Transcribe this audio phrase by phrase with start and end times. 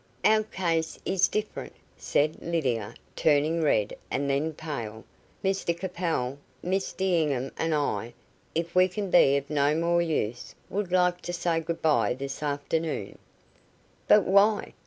[0.25, 5.03] "Our case is different," said Lydia, turning red, and then pale.
[5.43, 8.15] "Mr Capel, Miss D'Enghien and I,
[8.55, 12.41] if we can be of no more use, would like to say good bye this
[12.41, 13.19] afternoon."
[14.07, 14.73] "But why?"